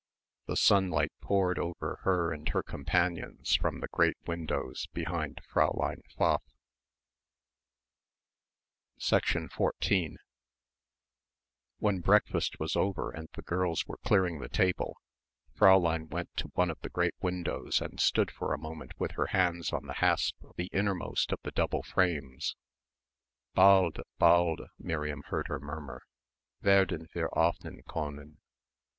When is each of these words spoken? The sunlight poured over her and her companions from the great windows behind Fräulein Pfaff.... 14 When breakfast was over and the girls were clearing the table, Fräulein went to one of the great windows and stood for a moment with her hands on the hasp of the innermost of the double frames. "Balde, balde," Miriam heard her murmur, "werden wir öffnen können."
The 0.47 0.57
sunlight 0.57 1.11
poured 1.21 1.59
over 1.59 1.99
her 2.01 2.33
and 2.33 2.49
her 2.49 2.63
companions 2.63 3.53
from 3.55 3.81
the 3.81 3.87
great 3.89 4.17
windows 4.25 4.87
behind 4.93 5.39
Fräulein 5.47 5.99
Pfaff.... 6.17 6.41
14 9.53 10.17
When 11.77 11.99
breakfast 11.99 12.59
was 12.59 12.75
over 12.75 13.11
and 13.11 13.29
the 13.35 13.43
girls 13.43 13.85
were 13.85 13.97
clearing 14.03 14.39
the 14.39 14.49
table, 14.49 14.97
Fräulein 15.55 16.09
went 16.09 16.35
to 16.37 16.47
one 16.55 16.71
of 16.71 16.79
the 16.79 16.89
great 16.89 17.13
windows 17.21 17.79
and 17.79 17.99
stood 17.99 18.31
for 18.31 18.55
a 18.55 18.59
moment 18.59 18.99
with 18.99 19.11
her 19.11 19.27
hands 19.27 19.71
on 19.71 19.85
the 19.85 19.93
hasp 20.01 20.35
of 20.43 20.55
the 20.55 20.71
innermost 20.73 21.31
of 21.31 21.39
the 21.43 21.51
double 21.51 21.83
frames. 21.83 22.55
"Balde, 23.53 24.01
balde," 24.17 24.63
Miriam 24.79 25.21
heard 25.27 25.47
her 25.47 25.59
murmur, 25.59 26.01
"werden 26.63 27.07
wir 27.13 27.29
öffnen 27.35 27.83
können." 27.87 28.37